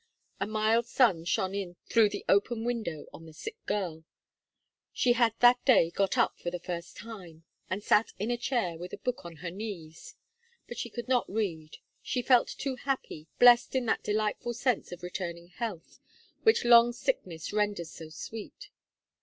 [0.39, 4.03] A mild sun shone in through the open window on the sick girl;
[4.91, 8.79] she had that day got up, for the first time, and sat in a chair
[8.79, 10.15] with a book on her knees.
[10.67, 15.03] But she could not read: she felt too happy, blest in that delightful sense of
[15.03, 15.99] returning health
[16.41, 18.71] which long sickness renders so sweet.